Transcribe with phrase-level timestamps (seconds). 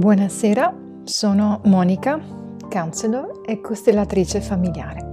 [0.00, 0.74] Buonasera,
[1.04, 2.18] sono Monica,
[2.70, 5.10] counselor e costellatrice familiare.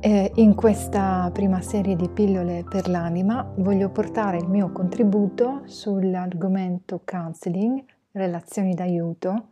[0.00, 7.02] E in questa prima serie di pillole per l'anima voglio portare il mio contributo sull'argomento
[7.04, 9.50] counseling, relazioni d'aiuto,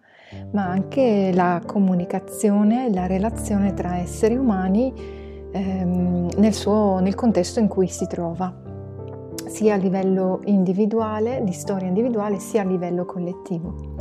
[0.51, 4.93] ma anche la comunicazione, la relazione tra esseri umani
[5.53, 8.68] ehm, nel, suo, nel contesto in cui si trova,
[9.49, 13.97] sia a livello individuale, di storia individuale, sia a livello collettivo.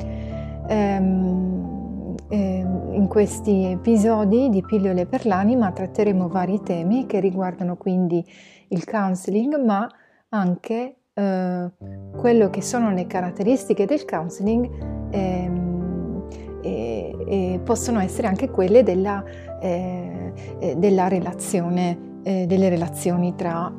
[0.67, 8.23] Ehm, ehm, in questi episodi di Pillole per l'anima tratteremo vari temi che riguardano quindi
[8.69, 9.87] il counseling, ma
[10.29, 11.71] anche eh,
[12.17, 16.27] quello che sono le caratteristiche del counseling ehm,
[16.61, 19.23] e, e, possono essere anche quelle della,
[19.61, 23.73] eh, eh della relazione, delle relazioni tra,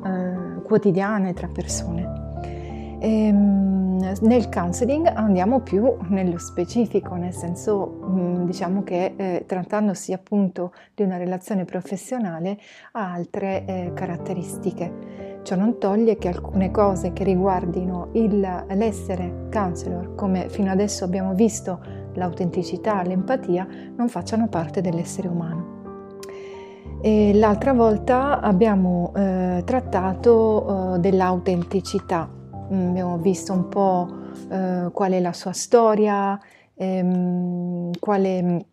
[0.69, 2.27] quotidiane tra persone.
[3.01, 10.73] Ehm, nel counseling andiamo più nello specifico, nel senso mm, diciamo che eh, trattandosi appunto
[10.93, 12.59] di una relazione professionale
[12.91, 15.39] ha altre eh, caratteristiche.
[15.41, 21.33] Ciò non toglie che alcune cose che riguardino il, l'essere counselor, come fino adesso abbiamo
[21.33, 21.81] visto
[22.13, 25.78] l'autenticità, l'empatia, non facciano parte dell'essere umano.
[27.01, 32.37] E l'altra volta abbiamo eh, trattato eh, dell'autenticità,
[32.71, 34.07] Mm, abbiamo visto un po'
[34.49, 36.39] eh, qual è la sua storia,
[36.75, 38.65] ehm, quale,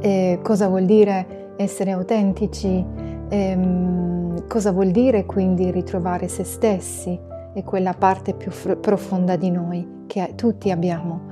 [0.00, 2.84] eh, cosa vuol dire essere autentici,
[3.28, 7.18] ehm, cosa vuol dire quindi ritrovare se stessi
[7.54, 11.28] e quella parte più fr- profonda di noi che tutti abbiamo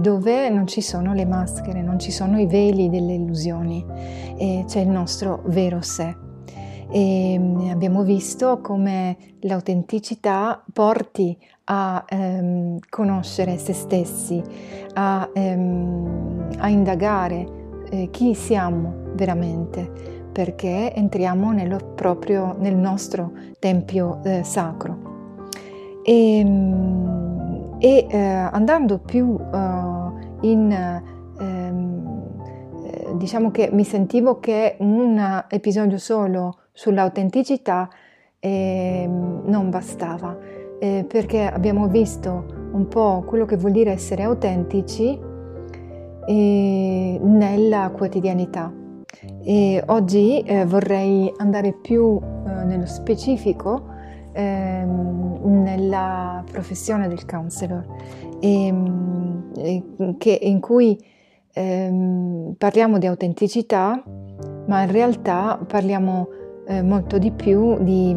[0.00, 3.84] dove non ci sono le maschere, non ci sono i veli delle illusioni,
[4.66, 6.30] c'è il nostro vero sé
[6.92, 14.42] e mm, abbiamo visto come l'autenticità porti a ehm, conoscere se stessi,
[14.92, 17.46] a, ehm, a indagare
[17.90, 19.90] eh, chi siamo veramente,
[20.30, 21.50] perché entriamo
[21.94, 25.10] proprio, nel nostro tempio eh, sacro.
[26.04, 27.11] E, mm,
[27.82, 32.32] e eh, andando più uh, in ehm,
[32.84, 37.90] eh, diciamo che mi sentivo che un episodio solo sull'autenticità
[38.38, 40.38] eh, non bastava,
[40.78, 45.18] eh, perché abbiamo visto un po' quello che vuol dire essere autentici
[46.26, 48.72] eh, nella quotidianità.
[49.42, 52.16] E oggi eh, vorrei andare più
[52.46, 53.90] eh, nello specifico
[54.32, 57.84] ehm, nella professione del counselor,
[58.40, 60.98] ehm, che, in cui
[61.52, 64.02] ehm, parliamo di autenticità,
[64.66, 66.28] ma in realtà parliamo
[66.66, 68.16] eh, molto di più di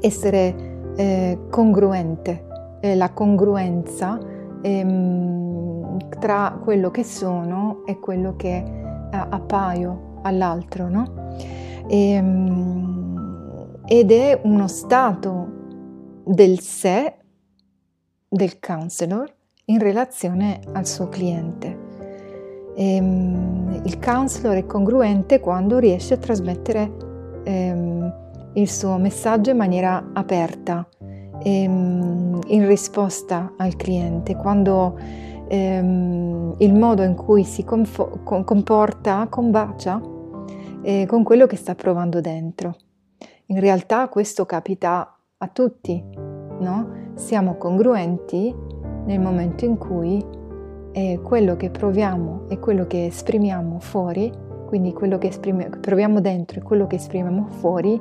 [0.00, 2.46] essere eh, congruente,
[2.80, 4.18] eh, la congruenza
[4.62, 8.78] ehm, tra quello che sono e quello che
[9.10, 11.34] appaio all'altro, no?
[11.88, 12.89] E, ehm,
[13.92, 15.48] ed è uno stato
[16.24, 17.12] del sé
[18.28, 19.34] del counselor
[19.64, 21.76] in relazione al suo cliente.
[22.76, 26.92] Ehm, il counselor è congruente quando riesce a trasmettere
[27.42, 28.14] ehm,
[28.52, 30.86] il suo messaggio in maniera aperta,
[31.42, 34.96] ehm, in risposta al cliente, quando
[35.48, 40.00] ehm, il modo in cui si comporta combacia
[40.82, 42.76] eh, con quello che sta provando dentro.
[43.50, 46.02] In realtà questo capita a tutti,
[46.60, 47.12] no?
[47.14, 48.54] Siamo congruenti
[49.06, 50.24] nel momento in cui
[50.92, 56.60] eh, quello che proviamo e quello che esprimiamo fuori quindi quello che esprime, proviamo dentro
[56.60, 58.00] e quello che esprimiamo fuori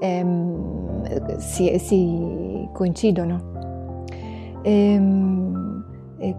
[0.00, 4.06] ehm, si, si, coincidono.
[4.62, 5.84] Ehm,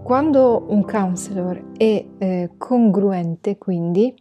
[0.02, 4.12] quando un counselor è eh, congruente, quindi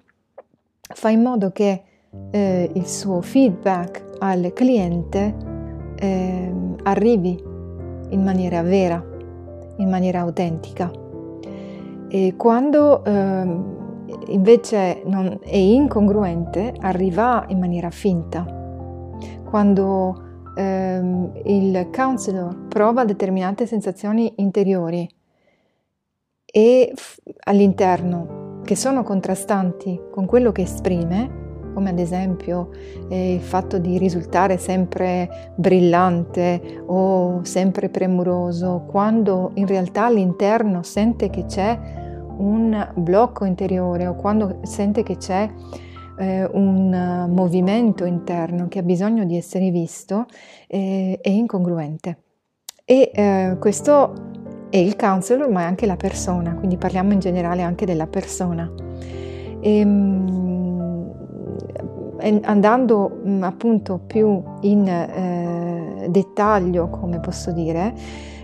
[0.94, 1.86] fa in modo che
[2.32, 5.36] eh, il suo feedback al cliente
[5.96, 6.54] eh,
[6.84, 7.42] arrivi
[8.10, 9.04] in maniera vera,
[9.78, 10.92] in maniera autentica.
[12.10, 13.78] E quando ehm,
[14.28, 18.46] invece è incongruente, arriva in maniera finta.
[19.44, 20.24] Quando
[20.56, 25.08] ehm, il counselor prova determinate sensazioni interiori
[26.46, 26.94] e
[27.46, 31.39] all'interno che sono contrastanti con quello che esprime,
[31.80, 32.72] come ad esempio
[33.08, 41.30] eh, il fatto di risultare sempre brillante o sempre premuroso, quando in realtà all'interno sente
[41.30, 41.80] che c'è
[42.38, 45.50] un blocco interiore o quando sente che c'è
[46.18, 50.26] eh, un movimento interno che ha bisogno di essere visto,
[50.68, 52.18] eh, è incongruente.
[52.84, 54.14] E eh, questo
[54.70, 58.70] è il counselor, ma è anche la persona, quindi parliamo in generale anche della persona.
[59.62, 60.49] E, ehm,
[62.22, 67.94] andando mm, appunto più in eh, dettaglio, come posso dire,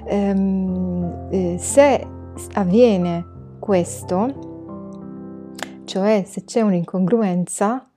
[0.05, 2.07] ehm, eh, se
[2.53, 3.25] avviene
[3.59, 4.53] questo,
[5.85, 7.89] cioè se c'è un'incongruenza,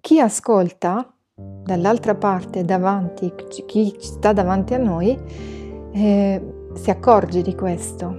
[0.00, 3.32] chi ascolta dall'altra parte, davanti,
[3.66, 5.18] chi sta davanti a noi,
[5.92, 8.16] eh, si accorge di questo,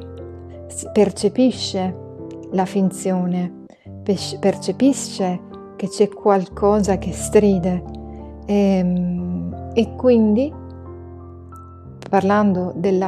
[0.92, 2.04] percepisce
[2.52, 3.66] la finzione,
[4.04, 5.42] percepisce
[5.76, 7.84] che c'è qualcosa che stride
[8.46, 10.54] e, ehm, e quindi
[12.10, 13.04] parlando del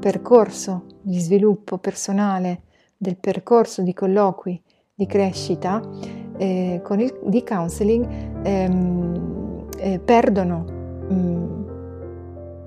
[0.00, 2.62] percorso di sviluppo personale,
[2.96, 4.60] del percorso di colloqui
[4.94, 5.80] di crescita
[6.36, 8.06] eh, con il, di counseling,
[8.42, 10.64] ehm, eh, perdono
[11.08, 11.66] mh, mm,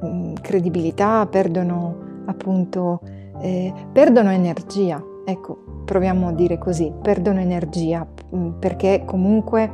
[0.05, 3.01] mm, credibilità, perdono appunto
[3.41, 5.03] eh, perdono energia.
[5.23, 9.71] Ecco, proviamo a dire così, perdono energia mm, perché comunque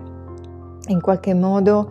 [0.88, 1.90] in qualche modo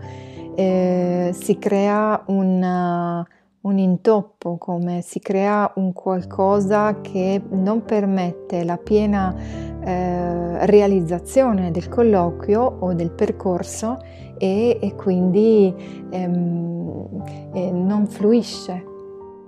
[0.54, 3.24] eh, si crea un,
[3.60, 9.34] un intoppo, come si crea un qualcosa che non permette la piena
[9.82, 13.98] eh, realizzazione del colloquio o del percorso
[14.38, 15.74] e, e quindi
[16.10, 18.94] ehm, eh, non fluisce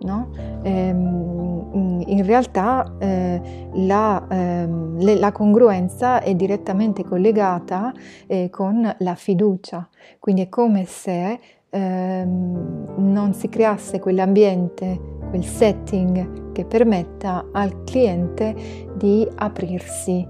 [0.00, 0.28] No?
[0.62, 1.70] Ehm,
[2.06, 3.40] in realtà eh,
[3.74, 7.92] la, ehm, le, la, congruenza è direttamente collegata
[8.26, 11.38] eh, con la fiducia, quindi è come se
[11.70, 18.54] ehm, non si creasse quell'ambiente, quel setting che permetta al cliente
[18.96, 20.26] di aprirsi,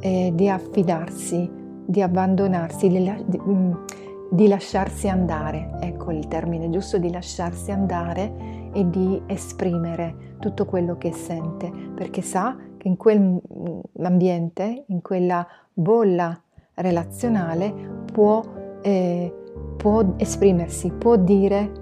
[0.00, 1.50] eh, di affidarsi,
[1.84, 3.72] di abbandonarsi, di, di, mm,
[4.30, 10.98] di lasciarsi andare, ecco il termine giusto, di lasciarsi andare e di esprimere tutto quello
[10.98, 16.38] che sente, perché sa che in quell'ambiente, in quella bolla
[16.74, 17.72] relazionale,
[18.12, 18.42] può,
[18.82, 19.32] eh,
[19.78, 21.72] può esprimersi, può dire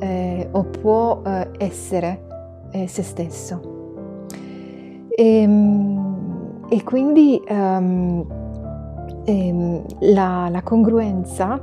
[0.00, 2.26] eh, o può eh, essere
[2.72, 4.24] eh, se stesso.
[5.08, 8.26] E, ehm, e quindi um,
[10.00, 11.60] la, la, congruenza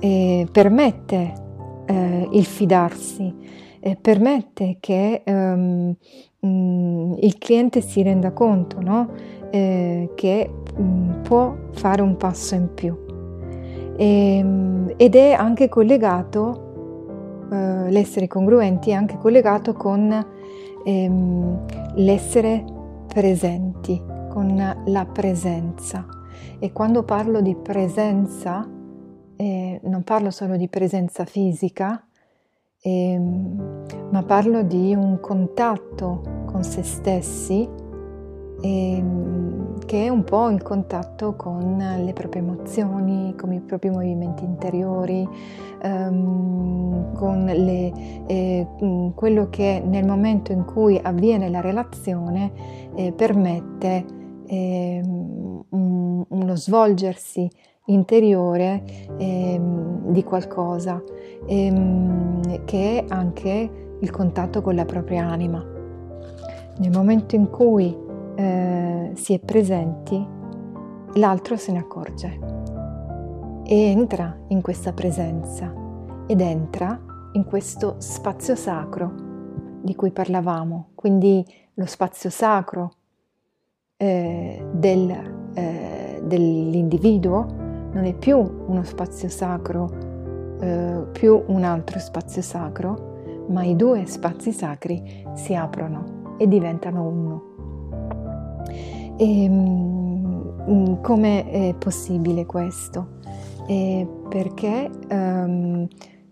[0.00, 1.32] eh, permette
[1.86, 3.34] eh, il fidarsi,
[3.84, 5.94] eh, permette che um,
[6.40, 9.08] um, il cliente si renda conto no?
[9.50, 12.96] eh, che um, può fare un passo in più.
[13.96, 20.26] E, ehm, ed è anche collegato, eh, l'essere congruenti è anche collegato con
[20.84, 21.64] ehm,
[21.96, 22.64] l'essere
[23.08, 24.00] presenti,
[24.30, 26.06] con la presenza.
[26.60, 28.64] E quando parlo di presenza,
[29.34, 32.06] eh, non parlo solo di presenza fisica,
[32.82, 37.66] e, ehm, ma parlo di un contatto con se stessi
[38.60, 43.90] e, ehm, che è un po' il contatto con le proprie emozioni, con i propri
[43.90, 45.26] movimenti interiori,
[45.82, 47.92] um, con le,
[48.26, 48.66] eh,
[49.14, 52.52] quello che nel momento in cui avviene la relazione
[52.94, 54.04] eh, permette
[54.46, 57.50] eh, un, uno svolgersi
[57.86, 58.82] interiore
[59.18, 61.02] ehm, di qualcosa,
[61.46, 65.64] ehm, che è anche il contatto con la propria anima.
[66.78, 67.96] Nel momento in cui
[68.34, 70.26] eh, si è presenti,
[71.14, 72.38] l'altro se ne accorge
[73.64, 75.72] e entra in questa presenza
[76.26, 77.00] ed entra
[77.32, 79.30] in questo spazio sacro
[79.82, 82.92] di cui parlavamo, quindi lo spazio sacro
[83.96, 87.61] eh, del, eh, dell'individuo
[87.92, 94.06] non è più uno spazio sacro, eh, più un altro spazio sacro, ma i due
[94.06, 97.50] spazi sacri si aprono e diventano uno.
[99.16, 103.20] E, um, come è possibile questo?
[103.66, 105.86] Eh, perché um,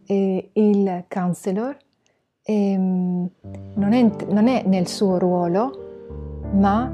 [0.07, 1.77] eh, il counselor
[2.43, 3.31] ehm,
[3.75, 6.93] non, è, non, è, nel suo ruolo, ma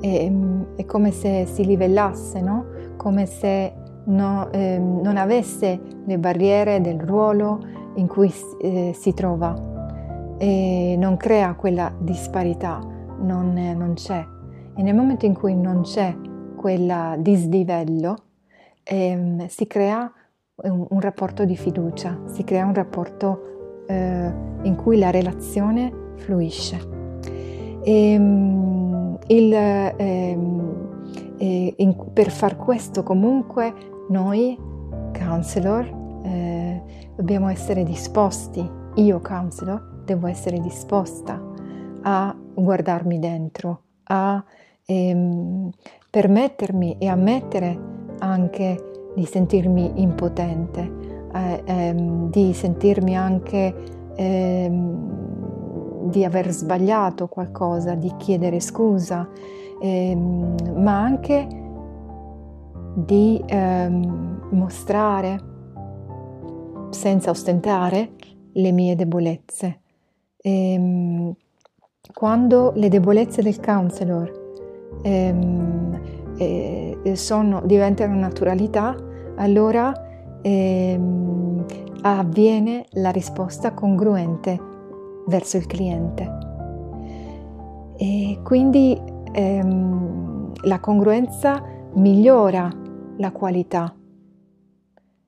[0.00, 0.32] è,
[0.76, 2.64] è come se si livellasse, no?
[2.96, 3.72] come se
[4.04, 7.60] no, eh, non avesse le barriere del ruolo
[7.96, 9.70] in cui eh, si trova
[10.38, 12.80] e non crea quella disparità,
[13.20, 14.26] non, non, c'è.
[14.74, 16.16] E nel momento in cui non c'è
[16.56, 18.16] quel dislivello,
[18.82, 20.10] eh, si crea
[20.56, 24.32] un, un, rapporto di fiducia, si crea un rapporto eh,
[24.62, 26.80] in cui la relazione fluisce.
[27.84, 30.62] E, ehm, il, ehm,
[31.38, 34.58] in, per far questo comunque noi,
[35.16, 36.82] counselor, eh,
[37.16, 41.40] dobbiamo essere disposti, io counselor, devo essere disposta
[42.02, 44.42] a guardarmi dentro, a
[44.84, 45.70] ehm,
[46.10, 47.78] permettermi e ammettere
[48.18, 50.90] anche di sentirmi impotente,
[51.32, 53.74] eh, ehm, di sentirmi anche
[54.14, 55.30] ehm,
[56.10, 59.28] di aver sbagliato qualcosa, di chiedere scusa,
[59.80, 61.61] ehm, ma anche
[62.94, 65.50] di ehm, mostrare
[66.90, 68.12] senza ostentare
[68.52, 69.80] le mie debolezze.
[70.36, 71.34] Ehm,
[72.12, 74.30] quando le debolezze del counselor
[75.02, 76.00] ehm,
[76.36, 78.94] eh, sono, diventano naturalità,
[79.36, 79.92] allora
[80.42, 81.64] ehm,
[82.02, 84.60] avviene la risposta congruente
[85.26, 86.40] verso il cliente.
[87.96, 89.00] E quindi
[89.32, 91.62] ehm, la congruenza
[91.94, 92.81] migliora
[93.22, 93.94] la qualità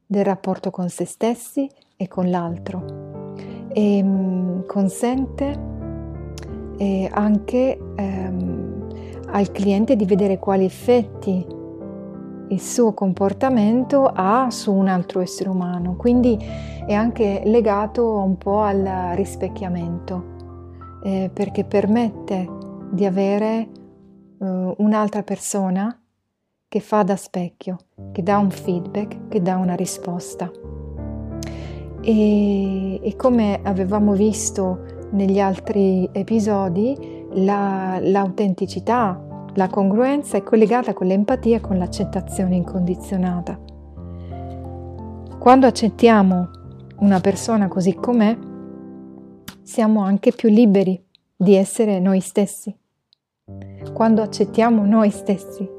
[0.05, 3.33] del rapporto con se stessi e con l'altro.
[3.73, 5.73] E ehm, consente
[6.77, 8.89] eh, anche ehm,
[9.31, 11.47] al cliente di vedere quali effetti
[12.49, 16.37] il suo comportamento ha su un altro essere umano, quindi
[16.87, 20.33] è anche legato un po' al rispecchiamento,
[21.05, 22.47] eh, perché permette
[22.91, 23.69] di avere
[24.39, 25.97] eh, un'altra persona
[26.75, 27.77] che fa da specchio,
[28.11, 30.51] che dà un feedback, che dà una risposta.
[32.01, 36.97] E, e come avevamo visto negli altri episodi,
[37.35, 43.57] la, l'autenticità, la congruenza è collegata con l'empatia e con l'accettazione incondizionata.
[45.39, 46.51] Quando accettiamo
[46.99, 48.37] una persona così com'è,
[49.63, 51.01] siamo anche più liberi
[51.37, 52.77] di essere noi stessi.
[53.93, 55.74] Quando accettiamo noi stessi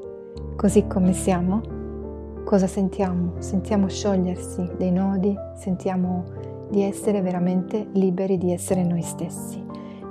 [0.56, 1.60] così come siamo,
[2.44, 3.34] cosa sentiamo?
[3.38, 6.24] Sentiamo sciogliersi dei nodi, sentiamo
[6.70, 9.62] di essere veramente liberi di essere noi stessi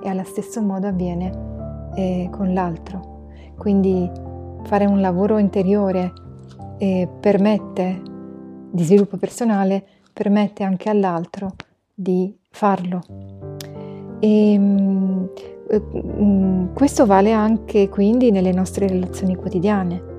[0.02, 3.30] e allo stesso modo avviene eh, con l'altro.
[3.58, 4.10] Quindi
[4.64, 6.14] fare un lavoro interiore
[6.78, 8.02] eh, permette
[8.72, 9.84] di sviluppo personale,
[10.14, 11.56] permette anche all'altro
[11.94, 13.02] di farlo.
[14.20, 15.30] E, mh,
[15.98, 20.14] mm, questo vale anche quindi nelle nostre relazioni quotidiane.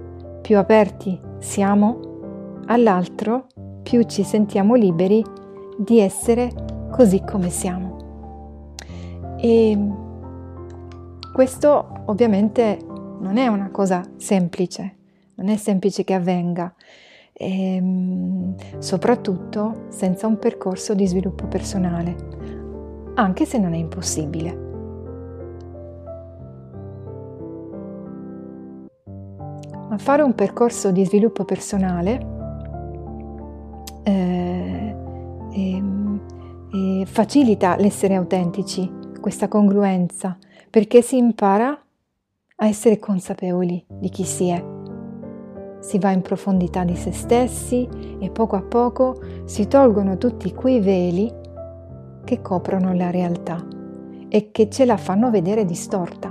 [0.47, 3.49] Più aperti siamo all'altro,
[3.83, 5.21] più ci sentiamo liberi
[5.77, 6.53] di essere
[6.93, 8.77] così come siamo.
[9.39, 9.77] E
[11.33, 12.79] questo ovviamente
[13.19, 14.95] non è una cosa semplice,
[15.35, 16.73] non è semplice che avvenga,
[17.33, 22.15] ehm, soprattutto senza un percorso di sviluppo personale,
[23.15, 24.66] anche se non è impossibile.
[29.97, 32.27] Ma fare un percorso di sviluppo personale
[34.03, 34.95] eh,
[35.51, 35.83] e,
[36.71, 40.37] e facilita l'essere autentici, questa congruenza,
[40.69, 41.69] perché si impara
[42.57, 44.63] a essere consapevoli di chi si è.
[45.81, 47.89] Si va in profondità di se stessi
[48.19, 51.33] e poco a poco si tolgono tutti quei veli
[52.23, 53.67] che coprono la realtà
[54.29, 56.29] e che ce la fanno vedere distorta.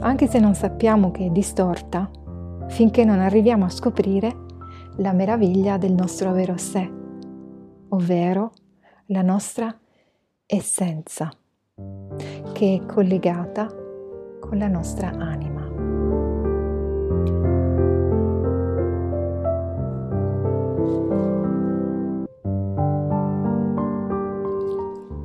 [0.00, 2.10] Anche se non sappiamo che è distorta,
[2.68, 4.42] finché non arriviamo a scoprire
[4.96, 7.02] la meraviglia del nostro vero sé
[7.94, 8.52] ovvero
[9.06, 9.76] la nostra
[10.46, 11.30] essenza,
[12.52, 13.66] che è collegata
[14.40, 15.62] con la nostra anima.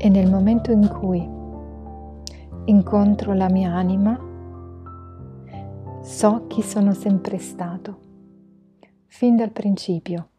[0.01, 1.27] E nel momento in cui
[2.65, 4.17] incontro la mia anima,
[6.01, 7.99] so chi sono sempre stato,
[9.07, 10.29] fin dal principio.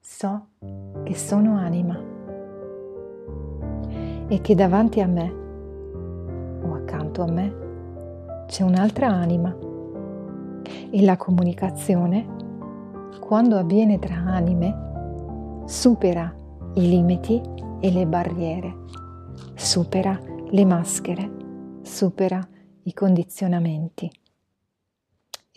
[0.00, 0.48] So
[1.04, 1.98] che sono anima.
[4.26, 5.32] E che davanti a me
[6.62, 7.66] o accanto a me
[8.46, 9.56] c'è un'altra anima.
[10.90, 12.26] E la comunicazione,
[13.20, 16.34] quando avviene tra anime, supera
[16.74, 17.40] i limiti
[17.80, 18.74] e le barriere,
[19.54, 20.18] supera
[20.50, 21.30] le maschere,
[21.82, 22.46] supera
[22.82, 24.10] i condizionamenti.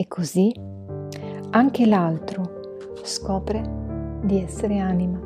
[0.02, 0.52] E così
[1.50, 3.62] anche l'altro scopre
[4.24, 5.20] di essere anima.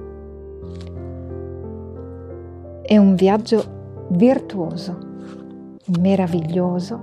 [2.83, 4.99] È un viaggio virtuoso,
[5.99, 7.01] meraviglioso,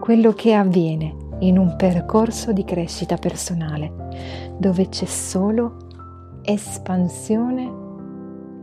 [0.00, 5.76] quello che avviene in un percorso di crescita personale, dove c'è solo
[6.40, 7.70] espansione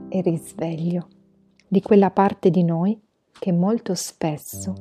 [0.09, 1.07] e risveglio
[1.67, 2.99] di quella parte di noi
[3.31, 4.73] che molto spesso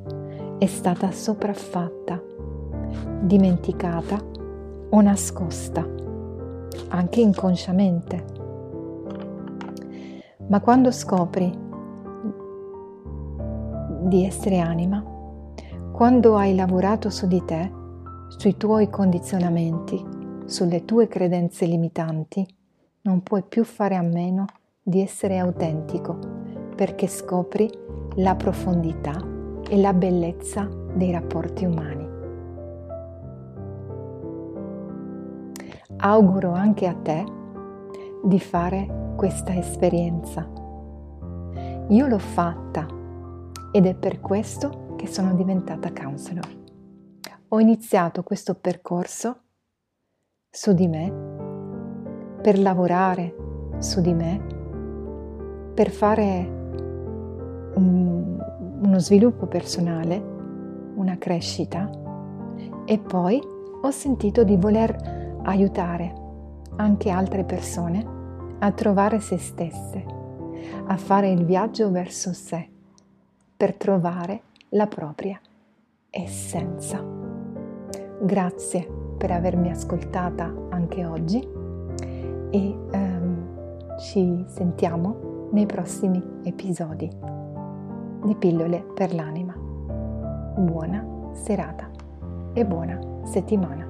[0.57, 2.19] è stata sopraffatta,
[3.21, 4.17] dimenticata
[4.89, 5.99] o nascosta
[6.89, 8.37] anche inconsciamente.
[10.47, 11.67] Ma quando scopri
[14.01, 15.03] di essere anima,
[15.91, 17.71] quando hai lavorato su di te,
[18.29, 20.03] sui tuoi condizionamenti,
[20.45, 22.45] sulle tue credenze limitanti,
[23.01, 24.45] non puoi più fare a meno
[24.81, 26.17] di essere autentico
[26.75, 27.69] perché scopri
[28.15, 29.21] la profondità
[29.69, 31.98] e la bellezza dei rapporti umani.
[36.01, 37.25] Auguro anche a te
[38.23, 40.49] di fare questa esperienza.
[41.89, 42.87] Io l'ho fatta
[43.73, 46.47] ed è per questo che sono diventata counselor.
[47.49, 49.41] Ho iniziato questo percorso
[50.49, 51.11] su di me,
[52.41, 53.35] per lavorare
[53.79, 54.41] su di me,
[55.73, 56.47] per fare
[57.75, 58.39] un,
[58.83, 60.15] uno sviluppo personale,
[60.95, 61.89] una crescita
[62.85, 63.41] e poi
[63.81, 65.18] ho sentito di voler
[65.49, 66.13] aiutare
[66.75, 68.05] anche altre persone
[68.59, 70.05] a trovare se stesse,
[70.85, 72.67] a fare il viaggio verso sé,
[73.55, 75.39] per trovare la propria
[76.09, 77.03] essenza.
[78.21, 78.87] Grazie
[79.17, 81.39] per avermi ascoltata anche oggi
[82.51, 87.09] e um, ci sentiamo nei prossimi episodi
[88.23, 89.53] di Pillole per l'anima.
[90.57, 91.89] Buona serata
[92.53, 93.88] e buona settimana.